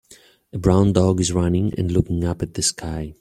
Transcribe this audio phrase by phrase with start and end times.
[0.51, 3.09] A brown dog is running and looking up at the sky.